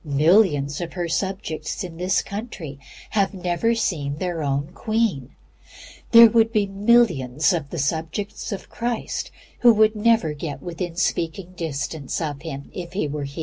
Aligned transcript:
Millions 0.03 0.81
of 0.81 0.93
her 0.93 1.07
subjects 1.07 1.83
in 1.83 1.95
the 1.97 2.05
little 2.05 2.23
country 2.25 2.69
of 2.71 2.71
England 2.71 2.83
have 3.11 3.33
never 3.35 3.75
seen 3.75 4.15
their 4.15 4.41
own 4.41 4.69
Queen. 4.73 5.29
And 5.29 6.05
there 6.11 6.29
would 6.31 6.51
be 6.51 6.65
millions 6.65 7.53
of 7.53 7.69
the 7.69 7.77
subjects 7.77 8.51
of 8.51 8.67
Christ 8.67 9.29
who 9.59 9.75
could 9.75 9.95
never 9.95 10.33
get 10.33 10.59
within 10.59 10.95
speaking 10.95 11.51
distance 11.51 12.19
of 12.19 12.41
Him 12.41 12.71
if 12.73 12.93
He 12.93 13.07
were 13.07 13.25
here. 13.25 13.39